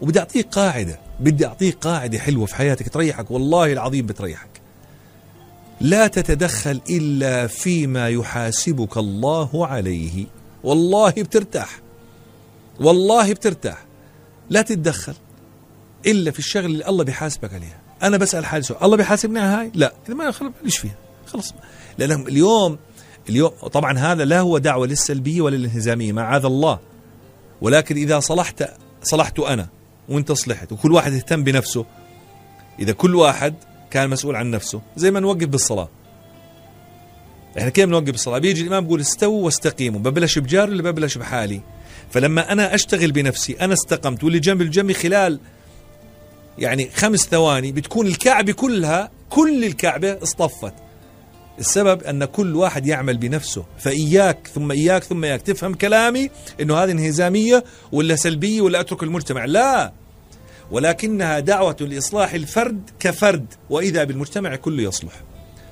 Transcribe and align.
وبدي 0.00 0.18
أعطيك 0.18 0.48
قاعدة 0.48 0.98
بدي 1.20 1.46
أعطيك 1.46 1.78
قاعدة 1.80 2.18
حلوة 2.18 2.46
في 2.46 2.54
حياتك 2.54 2.88
تريحك 2.88 3.30
والله 3.30 3.72
العظيم 3.72 4.06
بتريحك. 4.06 4.60
لا 5.80 6.06
تتدخل 6.06 6.80
إلا 6.90 7.46
فيما 7.46 8.08
يحاسبك 8.08 8.96
الله 8.96 9.66
عليه. 9.66 10.26
والله 10.64 11.10
بترتاح 11.10 11.80
والله 12.80 13.32
بترتاح. 13.32 13.84
لا 14.50 14.62
تتدخل 14.62 15.14
إلا 16.06 16.30
في 16.30 16.38
الشغل 16.38 16.64
اللي 16.64 16.88
الله 16.88 17.04
بيحاسبك 17.04 17.54
عليها. 17.54 17.80
أنا 18.02 18.16
بسأل 18.16 18.46
حالي 18.46 18.62
سؤال 18.62 18.84
الله 18.84 18.96
بيحاسبني 18.96 19.40
على 19.40 19.48
هاي؟ 19.48 19.72
لا. 19.74 19.92
إذا 20.06 20.14
ما 20.14 20.30
خلص 20.30 20.76
فيها؟ 20.76 20.94
خلص. 21.26 21.54
لأن 21.98 22.26
اليوم 22.26 22.78
اليوم 23.28 23.50
طبعا 23.50 23.98
هذا 23.98 24.24
لا 24.24 24.40
هو 24.40 24.58
دعوة 24.58 24.86
للسلبية 24.86 25.40
ولا 25.40 25.56
للانهزامية 25.56 26.12
معاذ 26.12 26.44
الله. 26.44 26.78
ولكن 27.60 27.96
إذا 27.96 28.20
صلحت 28.20 28.64
صلحت 29.02 29.38
أنا 29.38 29.68
وانت 30.10 30.32
صلحت 30.32 30.72
وكل 30.72 30.92
واحد 30.92 31.12
اهتم 31.12 31.44
بنفسه. 31.44 31.84
إذا 32.78 32.92
كل 32.92 33.14
واحد 33.14 33.54
كان 33.90 34.10
مسؤول 34.10 34.36
عن 34.36 34.50
نفسه 34.50 34.80
زي 34.96 35.10
ما 35.10 35.20
نوقف 35.20 35.46
بالصلاة. 35.46 35.88
إحنا 37.58 37.70
كيف 37.70 37.88
نوقف 37.88 38.10
بالصلاة؟ 38.10 38.38
بيجي 38.38 38.62
الإمام 38.62 38.84
بيقول 38.84 39.00
استووا 39.00 39.44
واستقيموا 39.44 40.00
ببلش 40.00 40.38
بجاري 40.38 40.72
ولا 40.72 40.82
ببلش 40.82 41.18
بحالي؟ 41.18 41.60
فلما 42.10 42.52
أنا 42.52 42.74
أشتغل 42.74 43.12
بنفسي 43.12 43.56
أنا 43.60 43.74
استقمت 43.74 44.24
واللي 44.24 44.38
جنب 44.38 44.60
الجنبي 44.62 44.94
خلال 44.94 45.40
يعني 46.58 46.90
خمس 46.94 47.20
ثواني 47.20 47.72
بتكون 47.72 48.06
الكعبة 48.06 48.52
كلها 48.52 49.10
كل 49.30 49.64
الكعبة 49.64 50.22
اصطفت. 50.22 50.74
السبب 51.60 52.02
أن 52.02 52.24
كل 52.24 52.56
واحد 52.56 52.86
يعمل 52.86 53.16
بنفسه. 53.16 53.64
فإياك 53.78 54.50
ثم 54.54 54.70
إياك 54.70 55.04
ثم 55.04 55.24
إياك. 55.24 55.42
تفهم 55.42 55.74
كلامي 55.74 56.30
أنه 56.60 56.76
هذه 56.76 56.90
انهزامية 56.90 57.64
ولا 57.92 58.16
سلبية 58.16 58.60
ولا 58.60 58.80
أترك 58.80 59.02
المجتمع؟ 59.02 59.44
لا. 59.44 59.92
ولكنها 60.70 61.38
دعوة 61.38 61.76
لإصلاح 61.80 62.32
الفرد 62.32 62.90
كفرد 63.00 63.46
وإذا 63.70 64.04
بالمجتمع 64.04 64.56
كله 64.56 64.82
يصلح. 64.82 65.12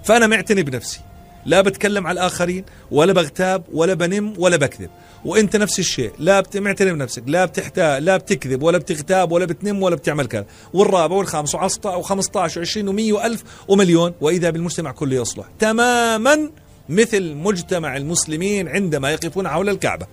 فأنا 0.05 0.27
معتني 0.27 0.63
بنفسي. 0.63 1.01
لا 1.47 1.61
بتكلم 1.61 2.07
على 2.07 2.21
الآخرين 2.21 2.65
ولا 2.91 3.13
بغتاب 3.13 3.65
ولا 3.73 3.95
بنم 3.95 4.35
ولا 4.39 4.57
بكذب. 4.57 4.91
وأنت 5.25 5.57
نفس 5.57 5.79
الشيء 5.79 6.13
لا 6.19 6.43
معتني 6.55 6.93
بنفسك 6.93 7.23
لا 7.27 7.45
بتحتاج 7.45 8.03
لا 8.03 8.17
بتكذب 8.17 8.63
ولا 8.63 8.79
بتغتاب 8.79 9.33
ولا 9.33 9.45
بتنم 9.45 9.83
ولا 9.83 9.97
بتعمل 9.97 10.27
كذا. 10.27 10.47
والرابع 10.73 11.17
والخامس 11.17 11.57
و15 11.57 11.59
و15 11.59 12.51
و20 12.51 12.89
و100 12.89 13.15
و1000 13.15 13.39
ومليون 13.69 14.15
وإذا 14.21 14.51
بالمجتمع 14.51 14.93
كله 14.93 15.17
يصلح. 15.17 15.47
تماما 15.59 16.51
مثل 16.89 17.35
مجتمع 17.35 17.97
المسلمين 17.97 18.69
عندما 18.69 19.11
يقفون 19.11 19.49
حول 19.49 19.69
الكعبة. 19.69 20.07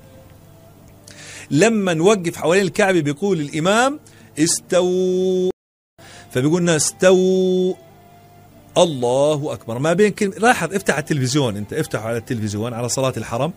لما 1.51 1.93
نوقف 1.93 2.35
حوالين 2.35 2.65
الكعبة 2.65 2.99
بيقول 2.99 3.39
الإمام 3.39 3.99
استووا. 4.39 5.49
فبيقولنا 6.31 6.75
استووا. 6.75 7.73
الله 8.77 9.53
أكبر. 9.53 9.79
ما 9.79 9.93
بين 9.93 10.11
كلمه 10.11 10.35
لاحظ 10.35 10.73
افتح 10.73 10.97
التلفزيون 10.97 11.57
أنت 11.57 11.73
افتح 11.73 12.03
على 12.03 12.17
التلفزيون 12.17 12.73
على 12.73 12.89
صلاة 12.89 13.13
الحرم 13.17 13.53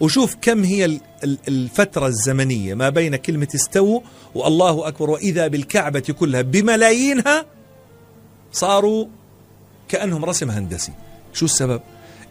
وشوف 0.00 0.36
كم 0.42 0.64
هي 0.64 1.00
الفترة 1.24 2.06
الزمنية 2.06 2.74
ما 2.74 2.88
بين 2.88 3.16
كلمة 3.16 3.48
استووا 3.54 4.00
والله 4.34 4.88
أكبر 4.88 5.10
وإذا 5.10 5.46
بالكعبة 5.46 6.00
كلها 6.00 6.42
بملايينها 6.42 7.46
صاروا 8.52 9.06
كأنهم 9.88 10.24
رسم 10.24 10.50
هندسي. 10.50 10.92
شو 11.32 11.44
السبب؟ 11.44 11.80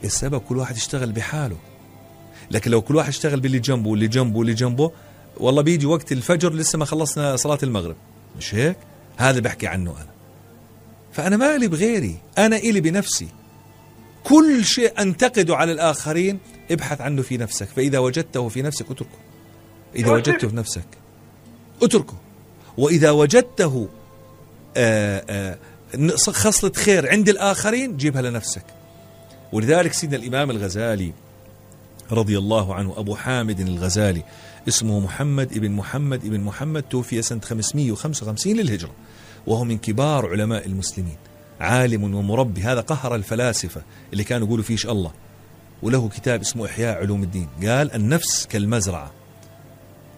السبب 0.04 0.38
كل 0.38 0.58
واحد 0.58 0.78
يشتغل 0.78 1.12
بحاله. 1.12 1.58
لكن 2.52 2.72
لو 2.72 2.82
كل 2.82 2.96
واحد 2.96 3.09
اشتغل 3.09 3.40
باللي 3.40 3.59
جنبه 3.59 3.90
واللي 3.90 4.08
جنبه 4.08 4.38
واللي 4.38 4.54
جنبه 4.54 4.92
والله 5.38 5.62
بيجي 5.62 5.86
وقت 5.86 6.12
الفجر 6.12 6.54
لسه 6.54 6.80
ما 6.80 6.86
خلصنا 6.86 7.36
صلاة 7.36 7.59
المغرب. 7.64 7.96
مش 8.38 8.56
هيك؟ 8.56 8.78
هذا 9.18 9.40
بحكي 9.40 9.68
عنه 9.68 9.92
أنا. 9.92 10.21
فأنا 11.12 11.38
مالي 11.38 11.67
بغيري 11.67 12.17
أنا 12.38 12.58
إلي 12.58 12.81
بنفسي. 12.81 13.28
كل 14.23 14.66
شيء 14.66 15.02
أنتقده 15.02 15.56
على 15.56 15.72
الآخرين 15.72 16.40
ابحث 16.72 17.02
عنه 17.02 17.22
في 17.22 17.38
نفسك 17.38 17.68
فإذا 17.68 18.00
وجدته 18.00 18.50
في 18.50 18.62
نفسك 18.62 18.91
اتركه. 18.91 19.18
إذا 19.96 20.12
وجدته 20.12 20.47
في 20.47 20.56
نفسك 20.56 20.88
اتركه. 21.84 22.18
وإذا 22.78 23.12
وجدته 23.12 23.90
آآ 24.78 25.25
آآ 25.30 25.58
خصلة 26.18 26.72
خير 26.72 27.09
عند 27.09 27.30
الآخرين 27.30 27.97
جيبها 27.97 28.22
لنفسك. 28.22 28.66
ولذلك 29.52 29.94
سيدنا 29.94 30.18
الإمام 30.18 30.52
الغزالي 30.52 31.13
رضي 32.12 32.38
الله 32.38 32.75
عنه 32.75 32.94
أبو 32.97 33.16
حامد 33.16 33.59
الغزالي 33.59 34.24
اسمه 34.68 35.00
محمد 35.00 35.53
ابن 35.53 35.72
محمد 35.72 36.25
ابن 36.25 36.40
محمد 36.40 36.84
توفي 36.84 37.22
سنة 37.22 37.41
555 37.41 38.56
للهجرة. 38.56 38.91
وهو 39.47 39.63
من 39.63 39.78
كبار 39.78 40.29
علماء 40.29 40.66
المسلمين. 40.66 41.18
عالم 41.59 42.03
ومربي 42.03 42.62
هذا 42.62 42.81
قهر 42.81 43.16
الفلاسفة 43.16 43.81
اللي 44.13 44.24
كانوا 44.24 44.47
يقولوا 44.47 44.63
فيش 44.63 44.85
الله. 44.85 45.12
وله 45.84 46.09
كتاب 46.09 46.41
اسمه 46.41 46.66
إحياء 46.66 46.97
علوم 46.97 47.24
الدين. 47.24 47.47
قال 47.62 47.96
النفس 47.96 48.46
كالمزرعة. 48.46 49.12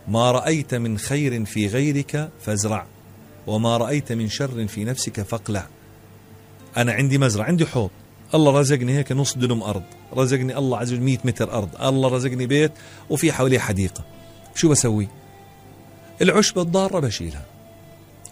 ما 0.07 0.31
رأيت 0.31 0.75
من 0.75 0.97
خير 0.97 1.45
في 1.45 1.67
غيرك 1.67 2.29
فازرع 2.41 2.85
وما 3.47 3.77
رأيت 3.77 4.11
من 4.11 4.29
شر 4.29 4.67
في 4.67 4.83
نفسك 4.83 5.21
فاقلع. 5.21 5.67
أنا 6.77 6.91
عندي 6.93 7.17
مزرعة 7.17 7.45
عندي 7.45 7.65
حوض. 7.65 7.89
الله 8.33 8.59
رزقني 8.59 8.97
هيك 8.97 9.11
نص 9.11 9.37
دنم 9.37 9.63
أرض. 9.63 9.83
رزقني 10.13 10.57
الله 10.57 10.77
عز 10.77 10.93
وجل 10.93 11.01
100 11.01 11.17
متر 11.23 11.53
أرض. 11.53 11.81
الله 11.81 12.09
رزقني 12.09 12.47
بيت 12.47 12.71
وفي 13.09 13.31
حواليه 13.31 13.59
حديقة. 13.59 14.05
شو 14.55 14.69
بسوي؟ 14.69 15.07
العشبة 16.21 16.61
الضارة 16.61 16.99
بشيلها. 16.99 17.45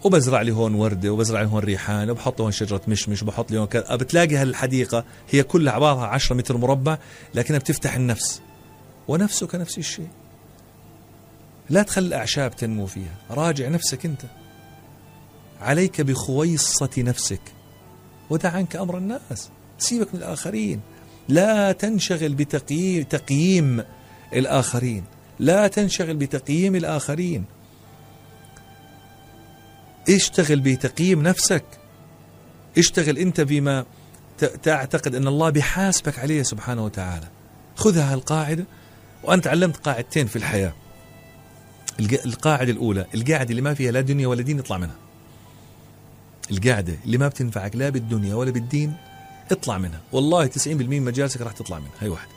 وبزرع 0.04 0.42
لي 0.42 0.52
هون 0.52 0.74
وردة 0.74 1.10
وبزرع 1.10 1.42
لي 1.42 1.48
هون 1.48 1.62
ريحان 1.64 2.10
وبحط 2.10 2.40
هون 2.40 2.52
شجرة 2.52 2.80
مشمش 2.88 3.22
وبحط 3.22 3.50
لي 3.50 3.58
هون 3.58 3.66
كذا 3.66 3.96
بتلاقي 3.96 4.36
هالحديقة 4.36 5.04
هي 5.30 5.42
كلها 5.42 5.72
عبارها 5.72 6.06
10 6.06 6.36
متر 6.36 6.56
مربع 6.56 6.98
لكنها 7.34 7.58
بتفتح 7.58 7.94
النفس 7.94 8.42
ونفسك 9.08 9.54
نفس 9.54 9.78
الشيء. 9.78 10.08
لا 11.70 11.82
تخلي 11.82 12.06
الأعشاب 12.06 12.56
تنمو 12.56 12.86
فيها 12.86 13.14
راجع 13.30 13.68
نفسك 13.68 14.06
أنت. 14.06 14.22
عليك 15.60 16.00
بخويصة 16.00 16.90
نفسك 16.98 17.40
ودع 18.30 18.50
عنك 18.50 18.76
أمر 18.76 18.98
الناس 18.98 19.50
سيبك 19.78 20.14
من 20.14 20.20
الآخرين. 20.20 20.80
لا 21.28 21.72
تنشغل 21.72 22.34
بتقييم 22.34 23.02
تقييم 23.02 23.84
الآخرين 24.32 25.04
لا 25.38 25.68
تنشغل 25.68 26.16
بتقييم 26.16 26.76
الآخرين. 26.76 27.44
اشتغل 30.08 30.60
بتقييم 30.60 31.22
نفسك. 31.22 31.64
اشتغل 32.78 33.18
انت 33.18 33.40
بما 33.40 33.84
تعتقد 34.62 35.14
ان 35.14 35.28
الله 35.28 35.50
بيحاسبك 35.50 36.18
عليه 36.18 36.42
سبحانه 36.42 36.84
وتعالى. 36.84 37.28
خذها 37.76 38.14
القاعدة 38.14 38.64
وأنت 39.24 39.46
علمت 39.46 39.76
قاعدتين 39.76 40.26
في 40.26 40.36
الحياة. 40.36 40.72
القاعدة 42.00 42.72
الأولى 42.72 43.06
القاعدة 43.14 43.50
اللي 43.50 43.62
ما 43.62 43.74
فيها 43.74 43.92
لا 43.92 44.00
دنيا 44.00 44.26
ولا 44.26 44.42
دين 44.42 44.58
اطلع 44.58 44.78
منها. 44.78 44.96
القاعدة 46.50 46.96
اللي 47.04 47.18
ما 47.18 47.28
بتنفعك 47.28 47.76
لا 47.76 47.88
بالدنيا 47.88 48.34
ولا 48.34 48.50
بالدين 48.50 48.94
اطلع 49.50 49.78
منها. 49.78 50.00
والله 50.12 50.46
90% 50.46 50.66
من 50.66 51.02
مجالسك 51.02 51.40
راح 51.40 51.52
تطلع 51.52 51.78
منها. 51.78 51.92
هي 52.00 52.08
واحدة. 52.08 52.32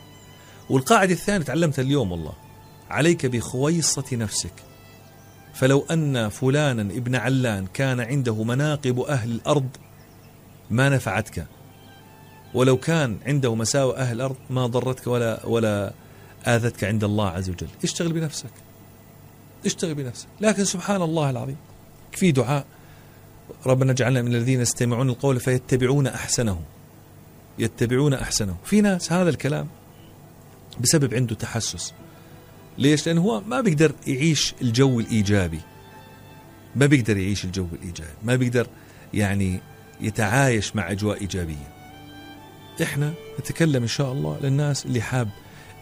والقاعدة 0.69 1.13
الثانية 1.13 1.45
تعلمتها 1.45 1.81
اليوم 1.81 2.11
والله. 2.11 2.33
عليك 2.89 3.25
بخويصة 3.25 4.05
نفسك. 4.11 4.53
فلو 5.55 5.85
أن 5.91 6.29
فلانا 6.29 6.81
ابن 6.81 7.15
علان 7.15 7.67
كان 7.73 7.99
عنده 7.99 8.43
مناقب 8.43 8.99
أهل 8.99 9.31
الأرض 9.31 9.69
ما 10.69 10.89
نفعتك؟ 10.89 11.47
ولو 12.53 12.77
كان 12.77 13.17
عنده 13.25 13.55
مساوئ 13.55 13.97
أهل 13.97 14.15
الأرض 14.15 14.35
ما 14.49 14.67
ضرتك 14.67 15.07
ولا 15.07 15.45
ولا 15.45 15.93
آذتك 16.47 16.83
عند 16.83 17.03
الله 17.03 17.29
عز 17.29 17.49
وجل. 17.49 17.67
اشتغل 17.83 18.13
بنفسك. 18.13 18.49
اشتغل 19.65 19.95
بنفسك. 19.95 20.27
لكن 20.41 20.65
سبحان 20.65 21.01
الله 21.01 21.29
العظيم 21.29 21.57
في 22.11 22.31
دعاء. 22.31 22.65
ربنا 23.65 23.91
اجعلنا 23.91 24.21
من 24.21 24.35
الذين 24.35 24.61
يستمعون 24.61 25.09
القول 25.09 25.39
فيتبعون 25.39 26.07
أحسنه. 26.07 26.61
يتبعون 27.59 28.13
أحسنه. 28.13 28.55
في 28.63 28.81
ناس 28.81 29.11
هذا 29.11 29.29
الكلام 29.29 29.67
بسبب 30.79 31.13
عنده 31.13 31.35
تحسس. 31.35 31.93
ليش؟ 32.77 33.07
لأنه 33.07 33.21
هو 33.21 33.41
ما 33.41 33.61
بيقدر 33.61 33.91
يعيش 34.07 34.53
الجو 34.61 34.99
الإيجابي 34.99 35.59
ما 36.75 36.85
بيقدر 36.85 37.17
يعيش 37.17 37.45
الجو 37.45 37.67
الإيجابي 37.73 38.13
ما 38.23 38.35
بيقدر 38.35 38.67
يعني 39.13 39.59
يتعايش 40.01 40.75
مع 40.75 40.91
أجواء 40.91 41.21
إيجابية 41.21 41.75
إحنا 42.83 43.13
نتكلم 43.39 43.81
إن 43.81 43.87
شاء 43.87 44.11
الله 44.11 44.39
للناس 44.43 44.85
اللي 44.85 45.01
حاب 45.01 45.29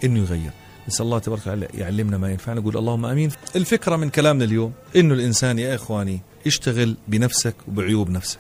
إنه 0.04 0.20
يغير 0.20 0.52
نسأل 0.88 1.06
الله 1.06 1.20
تبارك 1.20 1.42
وتعالى 1.42 1.68
يعلمنا 1.74 2.18
ما 2.18 2.32
ينفعنا 2.32 2.60
نقول 2.60 2.78
اللهم 2.78 3.06
آمين. 3.06 3.30
الفكرة 3.56 3.96
من 3.96 4.10
كلامنا 4.10 4.44
اليوم 4.46 4.74
إنه 4.96 5.14
الإنسان 5.14 5.60
يا 5.60 5.76
إخواني 5.76 6.22
اشتغل 6.48 6.98
بنفسك 7.08 7.56
وبعيوب 7.68 8.10
نفسك. 8.10 8.40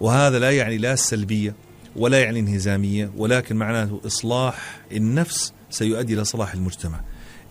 وهذا 0.00 0.38
لا 0.38 0.50
يعني 0.50 0.78
لا 0.78 0.92
السلبيه 0.92 1.54
ولا 1.96 2.22
يعني 2.22 2.40
انهزامية 2.40 3.10
ولكن 3.16 3.56
معناته 3.56 4.00
إصلاح 4.06 4.80
النفس 4.92 5.52
سيؤدي 5.70 6.14
إلى 6.14 6.24
صلاح 6.24 6.54
المجتمع. 6.54 7.00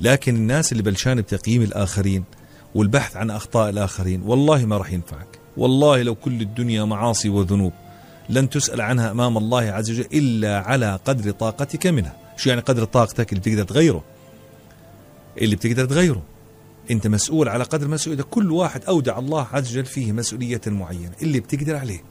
لكن 0.01 0.36
الناس 0.36 0.71
اللي 0.71 0.83
بلشان 0.83 1.21
بتقييم 1.21 1.62
الآخرين 1.62 2.24
والبحث 2.75 3.15
عن 3.18 3.30
أخطاء 3.30 3.69
الآخرين 3.69 4.21
والله 4.21 4.65
ما 4.65 4.77
راح 4.77 4.94
ينفعك. 4.94 5.39
والله 5.57 6.01
لو 6.01 6.15
كل 6.15 6.42
الدنيا 6.42 6.83
معاصي 6.83 7.30
وذنوب 7.30 7.74
لن 8.30 8.50
تسأل 8.50 8.81
عنها 8.81 9.12
أمام 9.12 9.38
الله 9.38 9.62
عز 9.62 9.92
وجل 9.92 10.06
إلا 10.13 10.59
على 10.59 11.00
قدر 11.06 11.31
طاقتك 11.31 11.88
منها. 11.88 12.18
شو 12.38 12.50
يعني 12.50 12.62
قدر 12.62 12.83
طاقتك 12.86 13.30
اللي 13.30 13.39
بتقدر 13.39 13.63
تغيره؟ 13.63 14.03
اللي 15.42 15.56
بتقدر 15.56 15.86
تغيره. 15.86 16.24
أنت 16.92 17.07
مسؤول 17.07 17.50
على 17.50 17.63
قدر 17.63 17.88
مسؤوليتك 17.88 18.25
كل 18.25 18.51
واحد 18.51 18.86
أودع 18.86 19.19
الله 19.19 19.47
عز 19.51 19.71
وجل 19.71 19.86
فيه 19.86 20.12
مسؤولية 20.12 20.62
معينة 20.68 21.12
اللي 21.21 21.39
بتقدر 21.39 21.75
عليه. 21.75 22.04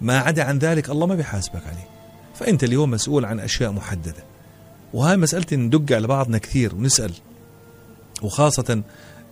ما 0.00 0.18
عدا 0.18 0.44
عن 0.44 0.58
ذلك 0.58 0.90
الله 0.90 1.06
ما 1.06 1.14
بيحاسبك 1.14 1.62
عليه. 1.66 1.88
فأنت 2.34 2.64
اليوم 2.64 2.90
مسؤول 2.90 3.24
عن 3.24 3.40
أشياء 3.40 3.72
محددة. 3.72 4.33
وهاي 4.94 5.16
مسألة 5.16 5.46
ندق 5.52 5.96
على 5.96 6.06
بعضنا 6.06 6.38
كثير 6.38 6.74
ونسأل. 6.74 7.12
وخاصة 8.22 8.82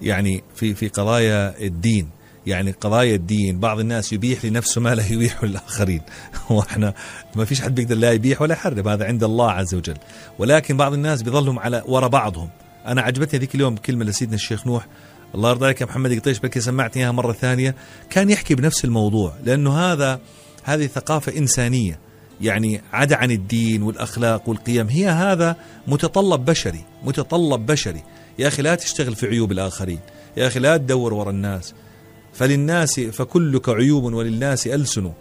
يعني 0.03 0.43
في 0.55 0.75
في 0.75 0.89
قضايا 0.89 1.61
الدين. 1.67 2.09
يعني 2.47 2.71
قضايا 2.71 3.15
الدين 3.15 3.61
بعض 3.61 3.81
الناس 3.81 4.13
يبيح 4.13 4.45
لنفسه 4.45 4.81
ما 4.81 4.95
لا 4.95 5.07
يبيح 5.13 5.45
للآخرين 5.45 6.01
وإحنا 6.51 6.95
ما 7.37 7.45
فيش 7.45 7.61
حد 7.61 7.75
بيقدر 7.75 7.95
لا 7.95 8.13
يبيح 8.13 8.43
ولا 8.43 8.53
يحرم 8.53 8.89
هذا 8.89 9.05
عند 9.05 9.25
الله 9.25 9.51
عز 9.51 9.75
وجل. 9.75 9.97
ولكن 10.39 10.77
بعض 10.77 10.93
الناس 10.93 11.23
بيظلهم 11.23 11.59
على 11.59 11.83
ورا 11.87 12.09
بعضهم. 12.09 12.49
أنا 12.87 13.03
عجبتني 13.03 13.41
ذيك 13.41 13.55
اليوم 13.55 13.77
كلمة 13.77 14.05
لسيدنا 14.05 14.35
الشيخ 14.35 14.67
نوح. 14.67 14.87
الله 15.35 15.51
يرضى 15.51 15.65
عليك 15.65 15.81
يا 15.81 15.87
محمد 15.87 16.19
قطيش 16.19 16.39
بلكي 16.39 16.61
سمعتني 16.61 17.03
إياها 17.03 17.13
مرة 17.13 17.33
ثانية. 17.33 17.75
كان 18.11 18.31
يحكي 18.31 18.55
بنفس 18.55 18.85
الموضوع 18.85 19.35
لأنه 19.45 19.79
هذا 19.79 20.21
هذه 20.65 20.87
ثقافة 20.87 21.39
إنسانية. 21.39 22.12
يعني 22.41 22.83
عدا 22.93 23.17
عن 23.17 23.31
الدين 23.31 23.83
والأخلاق 23.83 24.49
والقيم 24.49 24.89
هي 24.89 25.09
هذا 25.09 25.57
متطلب 25.87 26.45
بشري 26.45 26.85
متطلب 27.05 27.67
بشري. 27.67 28.03
يا 28.39 28.49
أخي 28.49 28.63
لا 28.63 28.75
تشتغل 28.75 29.15
في 29.15 29.27
عيوب 29.27 29.53
الآخرين 29.53 29.99
يا 30.37 30.47
أخي 30.47 30.61
لا 30.61 30.77
تدور 30.77 31.15
ورا 31.15 31.31
الناس. 31.31 31.75
فللناس 32.33 33.01
فكلك 33.01 33.69
عيوب 33.69 34.05
وللناس 34.05 34.67
ألسن. 34.67 35.13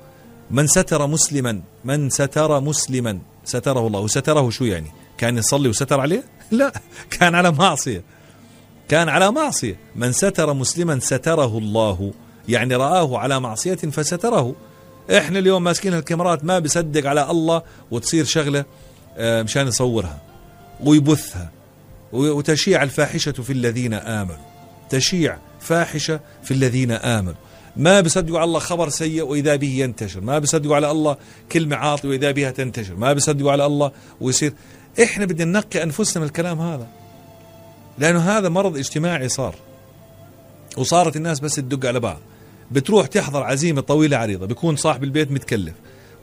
من 0.51 0.67
ستر 0.67 1.07
مسلما 1.07 1.61
من 1.85 2.09
ستر 2.09 2.59
مسلما 2.59 3.19
ستره 3.45 3.87
الله. 3.87 3.99
وستره 3.99 4.49
شو 4.49 4.65
يعني؟ 4.65 4.91
كان 5.17 5.37
يصلي 5.37 5.69
وستر 5.69 5.99
عليه؟ 5.99 6.23
لا 6.51 6.71
كان 7.09 7.35
على 7.35 7.51
معصية. 7.51 8.03
كان 8.89 9.09
على 9.09 9.31
معصية. 9.31 9.79
من 9.95 10.11
ستر 10.11 10.53
مسلما 10.53 10.99
ستره 10.99 11.57
الله. 11.57 12.13
يعني 12.49 12.75
رآه 12.75 13.17
على 13.17 13.39
معصية 13.39 13.75
فستره. 13.75 14.55
إحنا 15.17 15.39
اليوم 15.39 15.63
ماسكين 15.63 15.93
الكاميرات 15.93 16.45
ما 16.45 16.59
بيصدق 16.59 17.09
على 17.09 17.31
الله 17.31 17.61
وتصير 17.91 18.25
شغلة 18.25 18.65
آه، 19.17 19.43
مشان 19.43 19.67
يصورها 19.67 20.21
ويبثها 20.83 21.51
وتشيع 22.13 22.83
الفاحشة 22.83 23.31
في 23.31 23.53
الذين 23.53 23.93
آمنوا. 23.93 24.45
تشيع 24.89 25.37
فاحشة 25.59 26.19
في 26.43 26.53
الذين 26.53 26.91
آمنوا. 26.91 27.33
ما 27.77 28.01
بيصدقوا 28.01 28.39
على 28.39 28.47
الله 28.47 28.59
خبر 28.59 28.89
سيء 28.89 29.23
وإذا 29.23 29.55
به 29.55 29.67
ينتشر. 29.67 30.21
ما 30.21 30.39
بيصدقوا 30.39 30.75
على 30.75 30.91
الله 30.91 31.17
كلمة 31.51 31.75
عاطلة 31.75 32.11
وإذا 32.11 32.31
بها 32.31 32.51
تنتشر. 32.51 32.95
ما 32.95 33.13
بيصدقوا 33.13 33.51
على 33.51 33.65
الله 33.65 33.91
ويصير. 34.21 34.53
إحنا 35.03 35.25
بدنا 35.25 35.45
ننقي 35.45 35.83
أنفسنا 35.83 36.21
من 36.21 36.27
الكلام 36.27 36.61
هذا. 36.61 36.87
لأنه 37.99 38.19
هذا 38.19 38.49
مرض 38.49 38.77
اجتماعي 38.77 39.29
صار. 39.29 39.55
وصارت 40.77 41.15
الناس 41.15 41.39
بس 41.39 41.55
تدق 41.55 41.87
على 41.87 41.99
بعض. 41.99 42.19
بتروح 42.71 43.07
تحضر 43.07 43.43
عزيمة 43.43 43.81
طويلة 43.81 44.17
عريضة 44.17 44.45
بيكون 44.45 44.75
صاحب 44.75 45.03
البيت 45.03 45.31
متكلف 45.31 45.73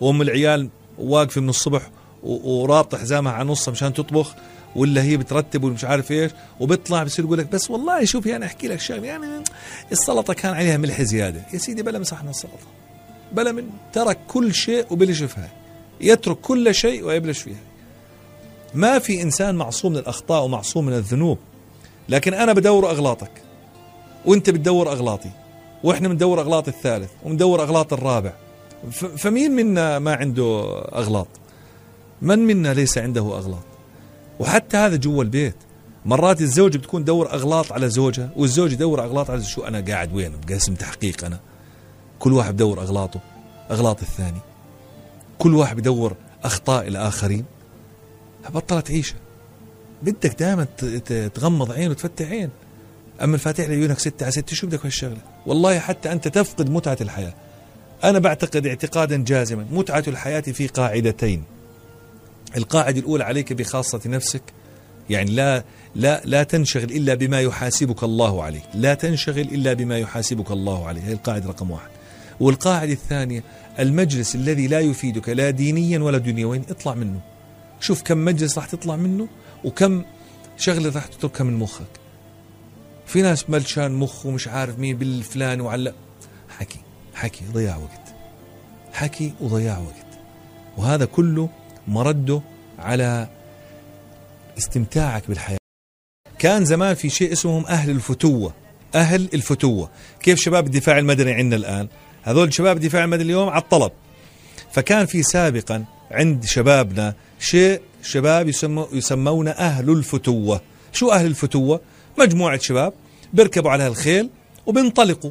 وأم 0.01 0.23
العيال 0.23 0.69
واقفة 0.99 1.41
من 1.41 1.49
الصبح 1.49 1.91
ورابطة 2.23 2.99
حزامها 2.99 3.33
على 3.33 3.49
نصها 3.49 3.73
مشان 3.73 3.93
تطبخ 3.93 4.35
ولا 4.77 5.03
هي 5.03 5.17
بترتب 5.17 5.65
ومش 5.65 5.85
عارف 5.85 6.11
إيش 6.11 6.33
وبيطلع 6.61 7.03
بصير 7.03 7.25
يقول 7.25 7.39
لك 7.39 7.47
بس 7.53 7.71
والله 7.71 8.05
شوف 8.05 8.27
يعني 8.27 8.45
أحكي 8.45 8.69
لك 8.69 8.81
شغلة 8.81 9.07
يعني 9.07 9.27
السلطة 9.93 10.35
كان 10.35 10.55
عليها 10.55 10.77
ملح 10.77 11.03
زيادة. 11.03 11.43
يا 11.53 11.59
سيدي 11.59 11.83
بلا 11.83 11.99
مسحنا 11.99 12.31
السلطة 12.31 12.67
بلا 13.33 13.53
من 13.53 13.65
ترك 13.93 14.19
كل 14.29 14.55
شيء 14.55 14.87
وبلش 14.91 15.23
فيها 15.23 15.51
يترك 16.01 16.37
كل 16.37 16.75
شيء 16.75 17.05
ويبلش 17.05 17.39
فيها. 17.39 17.61
ما 18.75 18.99
في 18.99 19.23
إنسان 19.23 19.55
معصوم 19.55 19.93
من 19.93 19.99
الأخطاء 19.99 20.45
ومعصوم 20.45 20.87
من 20.87 20.93
الذنوب 20.93 21.39
لكن 22.09 22.35
أنا 22.35 22.53
بدور 22.53 22.91
أغلاطك 22.91 23.31
وأنت 24.27 24.51
بتدور 24.51 24.93
أغلاطي. 24.93 25.31
وإحنا 25.85 26.09
بندور 26.09 26.41
أغلاط 26.41 26.69
الثالث 26.69 27.11
وبندور 27.25 27.63
أغلاط 27.63 27.93
الرابع. 27.93 28.33
فمين 29.17 29.51
منا 29.51 29.99
ما 29.99 30.15
عنده 30.15 30.65
أغلاط؟ 30.95 31.29
من 32.23 32.39
منا 32.39 32.75
ليس 32.75 32.99
عنده 32.99 33.21
أغلاط؟ 33.21 33.65
وحتى 34.41 34.77
هذا 34.77 34.97
جوا 34.97 35.23
البيت. 35.23 35.55
مرات 36.07 36.41
الزوج 36.41 36.77
بتكون 36.77 37.05
دور 37.05 37.33
أغلاط 37.33 37.73
على 37.73 37.89
زوجها 37.89 38.31
والزوج 38.37 38.73
يدور 38.73 39.05
أغلاط 39.05 39.31
على 39.31 39.43
شو 39.43 39.63
أنا 39.63 39.81
قاعد 39.81 40.15
وين 40.15 40.33
بقسم 40.47 40.75
تحقيق 40.75 41.25
أنا. 41.25 41.41
كل 42.19 42.33
واحد 42.33 42.55
بدور 42.55 42.81
أغلاطه 42.81 43.21
أغلاط 43.71 44.01
الثاني. 44.03 44.41
كل 45.39 45.55
واحد 45.55 45.77
بدور 45.77 46.13
أخطاء 46.45 46.89
الآخرين. 46.89 47.45
بطلت 48.55 48.91
عيشة. 48.91 49.15
بدك 50.03 50.39
دائما 50.39 50.65
تغمض 51.35 51.73
عين 51.73 51.91
وتفتح 51.91 52.31
عين. 52.31 52.51
أما 53.23 53.35
الفاتح 53.35 53.69
لعيونك 53.69 53.99
ستة 53.99 54.25
على 54.25 54.33
ستة 54.33 54.55
شو 54.55 54.67
بدك 54.67 54.87
هالشغله 54.87 55.21
والله 55.47 55.79
حتى 55.79 56.13
أنت 56.13 56.29
تفقد 56.29 56.71
متعة 56.71 56.97
الحياة. 57.01 57.35
أنا 58.05 58.19
بعتقد 58.19 58.67
اعتقادا 58.67 59.17
جازما 59.17 59.67
متعة 59.71 60.05
الحياة 60.09 60.41
في 60.41 60.67
قاعدتين. 60.67 61.45
القاعدة 62.57 63.01
الأولى 63.01 63.25
عليك 63.25 63.53
بخاصة 63.53 64.01
نفسك 64.07 64.43
يعني 65.11 65.31
لا 65.31 65.65
لا 65.95 66.23
لا 66.25 66.43
تنشغل 66.43 66.85
إلا 66.85 67.15
بما 67.15 67.41
يحاسبك 67.41 68.03
الله 68.03 68.43
عليه. 68.43 68.63
لا 68.75 68.95
تنشغل 68.95 69.41
إلا 69.41 69.73
بما 69.73 69.99
يحاسبك 69.99 70.51
الله 70.51 70.87
عليه. 70.87 71.03
هي 71.03 71.13
القاعدة 71.13 71.49
رقم 71.49 71.71
واحد. 71.71 71.89
والقاعدة 72.41 72.93
الثانية 72.93 73.43
المجلس 73.79 74.35
الذي 74.35 74.67
لا 74.67 74.81
يفيدك 74.81 75.29
لا 75.29 75.51
دينيا 75.51 75.99
ولا 75.99 76.19
دنيويا 76.19 76.63
اطلع 76.71 76.95
منه. 76.95 77.21
شوف 77.81 78.03
كم 78.03 78.25
مجلس 78.25 78.59
راح 78.59 78.67
تطلع 78.67 78.97
منه 78.97 79.29
وكم 79.65 80.05
شغلة 80.57 80.93
راح 80.95 81.07
تتركها 81.07 81.45
من 81.45 81.55
مخك. 81.55 82.08
في 83.09 83.23
ناس 83.23 83.51
ملشان 83.51 83.93
مخ 83.93 84.27
ومش 84.27 84.49
عارف 84.49 84.79
مين 84.79 84.97
بالفلان 84.97 85.61
وعلق 85.61 85.95
حكي 86.59 86.79
حكي 87.15 87.45
ضياع 87.53 87.77
وقت. 87.77 88.15
حكي 88.93 89.33
وضياع 89.41 89.79
وقت. 89.79 90.19
وهذا 90.77 91.05
كله 91.05 91.49
مرده 91.89 92.41
على 92.79 93.29
استمتاعك 94.59 95.29
بالحياة. 95.29 95.59
كان 96.39 96.65
زمان 96.65 96.95
في 96.95 97.11
شيء 97.11 97.33
اسمهم 97.33 97.67
أهل 97.67 97.91
الفتوة. 97.91 98.55
أهل 98.95 99.29
الفتوة. 99.35 99.91
كيف 100.21 100.39
شباب 100.39 100.67
الدفاع 100.67 100.99
المدني 100.99 101.33
عندنا 101.33 101.57
الآن؟ 101.57 101.89
هذول 102.23 102.55
شباب 102.55 102.77
الدفاع 102.77 103.05
المدني 103.05 103.25
اليوم 103.25 103.49
على 103.49 103.63
الطلب. 103.63 103.93
فكان 104.73 105.07
في 105.07 105.23
سابقا 105.23 105.85
عند 106.11 106.45
شبابنا 106.45 107.15
شيء 107.39 107.81
شباب 108.03 108.49
يسمو 108.49 108.89
يسمون 108.93 109.49
أهل 109.49 109.91
الفتوة. 109.91 110.61
شو 110.93 111.11
أهل 111.11 111.27
الفتوة؟ 111.27 111.81
مجموعة 112.19 112.59
شباب 112.59 112.93
بيركبوا 113.33 113.71
على 113.71 113.87
الخيل 113.87 114.31
وبينطلقوا 114.67 115.31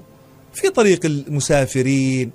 في 0.53 0.69
طريق 0.69 1.05
المسافرين 1.05 2.31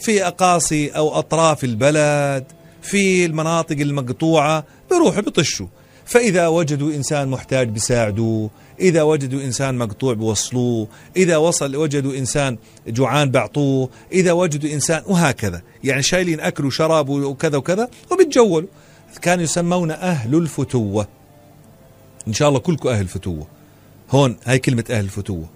في 0.00 0.26
أقاصي 0.26 0.88
أو 0.88 1.18
أطراف 1.18 1.64
البلد 1.64 2.44
في 2.82 3.26
المناطق 3.26 3.76
المقطوعة 3.76 4.64
بيروحوا 4.90 5.22
بيطشوا. 5.22 5.66
فإذا 6.04 6.46
وجدوا 6.46 6.94
إنسان 6.94 7.28
محتاج 7.28 7.68
بيساعدوه 7.68 8.50
إذا 8.80 9.02
وجدوا 9.02 9.42
إنسان 9.42 9.78
مقطوع 9.78 10.14
بوصلوه 10.14 10.88
إذا 11.16 11.36
وصل 11.36 11.76
وجدوا 11.76 12.14
إنسان 12.14 12.58
جوعان 12.86 13.30
بعطوه 13.30 13.88
إذا 14.12 14.32
وجدوا 14.32 14.70
إنسان 14.70 15.02
وهكذا. 15.06 15.62
يعني 15.84 16.02
شايلين 16.02 16.40
أكل 16.40 16.66
وشراب 16.66 17.08
وكذا 17.08 17.56
وكذا 17.56 17.88
وبيتجولوا. 18.10 18.68
كانوا 19.22 19.44
يسمون 19.44 19.90
أهل 19.90 20.34
الفتوة. 20.34 21.08
إن 22.28 22.32
شاء 22.32 22.48
الله 22.48 22.60
كلكم 22.60 22.88
أهل 22.88 23.08
فتوة. 23.08 23.46
هون 24.12 24.36
هاي 24.44 24.58
كلمة 24.58 24.84
أهل 24.90 25.04
الفتوة. 25.04 25.48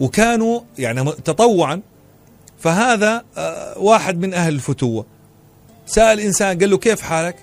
وكانوا 0.00 0.60
يعني 0.78 1.12
تطوعا 1.12 1.80
فهذا 2.58 3.24
آه، 3.36 3.78
واحد 3.78 4.18
من 4.18 4.34
أهل 4.34 4.54
الفتوة. 4.54 5.06
سأل 5.86 6.20
إنسان 6.20 6.58
قال 6.58 6.70
له 6.70 6.78
كيف 6.78 7.00
حالك؟ 7.00 7.36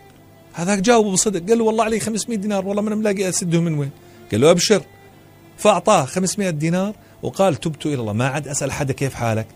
هذاك 0.54 0.80
جاوبه 0.80 1.12
بصدق. 1.12 1.50
قال 1.50 1.58
له 1.58 1.64
والله 1.64 1.84
علي 1.84 2.00
500 2.00 2.38
دينار 2.38 2.68
والله 2.68 2.82
ما 2.82 2.96
ملاقي 2.96 3.30
أسده 3.30 3.62
من 3.62 3.80
وين. 3.80 3.92
قال 4.32 4.42
له 4.42 4.52
أبشر. 4.52 4.82
فأعطاه 5.58 6.06
500 6.06 6.50
دينار 6.50 6.96
وقال 7.24 7.56
تبت 7.56 7.86
إلى 7.86 7.96
الله. 7.96 8.14
ما 8.14 8.28
عاد 8.28 8.48
أسأل 8.48 8.72
حدا 8.72 8.94
كيف 8.94 9.14
حالك؟ 9.14 9.48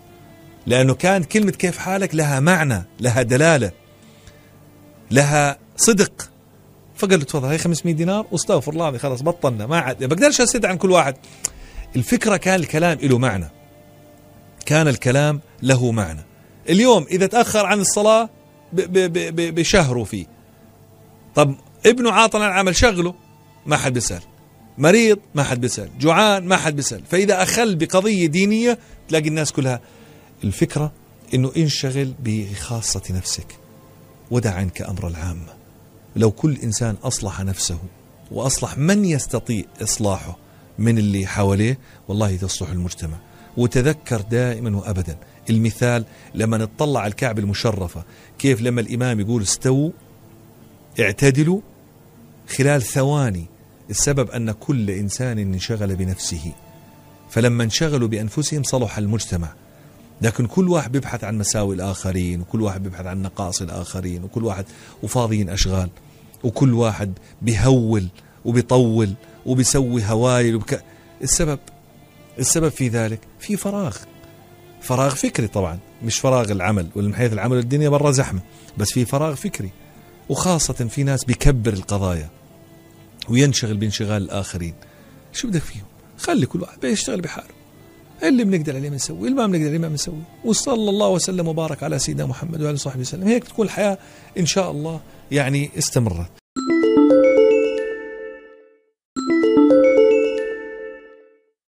لأنه 0.66 0.94
كان 0.94 1.24
كلمة 1.24 1.52
كيف 1.52 1.78
حالك 1.78 2.14
لها 2.14 2.40
معنى 2.40 2.82
لها 3.00 3.22
دلالة 3.22 3.70
لها 5.10 5.58
صدق. 5.76 6.30
فقال 7.06 7.18
له 7.18 7.24
تفضل 7.24 7.48
هي 7.48 7.58
500 7.58 7.94
دينار 7.94 8.26
واستغفر 8.32 8.72
الله 8.72 8.98
خلاص 8.98 9.22
بطلنا 9.22 9.66
ما 9.66 9.78
عاد 9.78 10.04
بقدرش 10.04 10.40
اسد 10.40 10.64
عن 10.64 10.76
كل 10.76 10.90
واحد. 10.90 11.16
الفكرة 11.96 12.36
كان 12.36 12.60
الكلام 12.60 12.98
له 13.02 13.18
معنى. 13.18 13.50
كان 14.66 14.88
الكلام 14.88 15.40
له 15.62 15.90
معنى. 15.92 16.20
اليوم 16.68 17.06
إذا 17.10 17.26
تأخر 17.26 17.66
عن 17.66 17.80
الصلاة 17.80 18.28
بشهره 18.72 20.04
فيه. 20.04 20.26
طب 21.34 21.54
ابنه 21.86 22.12
عاطل 22.12 22.42
عن 22.42 22.48
العمل 22.48 22.76
شغله 22.76 23.14
ما 23.66 23.76
حد 23.76 23.92
بيسأل. 23.92 24.22
مريض 24.78 25.18
ما 25.34 25.42
حد 25.42 25.60
بيسأل. 25.60 25.98
جوعان 25.98 26.44
ما 26.44 26.56
حد 26.56 26.76
بيسأل. 26.76 27.02
فإذا 27.10 27.42
أخل 27.42 27.76
بقضية 27.76 28.26
دينية 28.26 28.78
تلاقي 29.08 29.28
الناس 29.28 29.52
كلها. 29.52 29.80
الفكرة 30.44 30.92
أنه 31.34 31.52
انشغل 31.56 32.14
بخاصة 32.24 33.02
نفسك. 33.10 33.46
ودع 34.30 34.54
عنك 34.54 34.82
أمر 34.82 35.08
العامة 35.08 35.63
لو 36.16 36.30
كل 36.30 36.56
إنسان 36.62 36.96
أصلح 37.02 37.40
نفسه 37.40 37.78
وأصلح 38.30 38.78
من 38.78 39.04
يستطيع 39.04 39.64
إصلاحه 39.82 40.38
من 40.78 40.98
اللي 40.98 41.26
حواليه 41.26 41.78
والله 42.08 42.36
تصلح 42.36 42.70
المجتمع. 42.70 43.16
وتذكر 43.56 44.20
دائما 44.20 44.76
وأبدا 44.76 45.18
المثال 45.50 46.04
لما 46.34 46.58
نطلع 46.58 47.00
على 47.00 47.10
الكعبة 47.10 47.42
المشرفة 47.42 48.04
كيف 48.38 48.62
لما 48.62 48.80
الإمام 48.80 49.20
يقول 49.20 49.42
استووا 49.42 49.90
اعتدلوا 51.00 51.60
خلال 52.56 52.82
ثواني 52.82 53.46
السبب 53.90 54.30
أن 54.30 54.52
كل 54.52 54.90
إنسان 54.90 55.38
انشغل 55.38 55.96
بنفسه. 55.96 56.52
فلما 57.30 57.64
انشغلوا 57.64 58.08
بأنفسهم 58.08 58.62
صلح 58.62 58.98
المجتمع. 58.98 59.54
لكن 60.22 60.46
كل 60.46 60.68
واحد 60.68 60.92
بيبحث 60.92 61.24
عن 61.24 61.38
مساوي 61.38 61.74
الآخرين 61.74 62.40
وكل 62.40 62.62
واحد 62.62 62.82
بيبحث 62.82 63.06
عن 63.06 63.22
نقائص 63.22 63.62
الآخرين 63.62 64.24
وكل 64.24 64.44
واحد 64.44 64.64
وفاضيين 65.02 65.48
أشغال 65.48 65.90
وكل 66.44 66.74
واحد 66.74 67.12
بيهول 67.42 68.08
وبيطول 68.44 69.14
وبيسوي 69.46 70.04
هوايل 70.04 70.54
وبك... 70.54 70.84
السبب 71.22 71.58
السبب 72.38 72.68
في 72.68 72.88
ذلك 72.88 73.20
في 73.38 73.56
فراغ. 73.56 73.96
فراغ 74.80 75.14
فكري 75.14 75.46
طبعا 75.48 75.78
مش 76.02 76.18
فراغ 76.18 76.52
العمل 76.52 76.88
ومن 76.96 77.14
حيث 77.14 77.32
العمل 77.32 77.58
الدنيا 77.58 77.88
برا 77.88 78.10
زحمة 78.10 78.40
بس 78.78 78.92
في 78.92 79.04
فراغ 79.04 79.34
فكري. 79.34 79.70
وخاصة 80.28 80.74
في 80.74 81.02
ناس 81.02 81.24
بيكبر 81.24 81.72
القضايا 81.72 82.30
وينشغل 83.28 83.76
بانشغال 83.76 84.22
الآخرين. 84.22 84.74
شو 85.32 85.48
بدك 85.48 85.60
فيهم؟ 85.62 85.84
خلي 86.18 86.46
كل 86.46 86.60
واحد 86.62 86.80
بيشتغل 86.80 87.20
بحاله. 87.20 87.63
اللي 88.22 88.44
بنقدر 88.44 88.76
عليه 88.76 88.90
بنسوي 88.90 89.28
اللي 89.28 89.40
ما 89.40 89.46
بنقدر 89.46 89.68
عليه 89.68 89.78
ما 89.78 89.88
بنسوي. 89.88 90.22
وصلى 90.44 90.90
الله 90.90 91.08
وسلم 91.08 91.48
وبارك 91.48 91.82
على 91.82 91.98
سيدنا 91.98 92.26
محمد 92.26 92.62
وعلى 92.62 92.76
صحبه 92.76 93.00
وسلم. 93.00 93.28
هيك 93.28 93.44
تكون 93.44 93.66
الحياة 93.66 93.98
إن 94.38 94.46
شاء 94.46 94.70
الله 94.70 95.00
يعني 95.30 95.70
استمرت. 95.78 96.43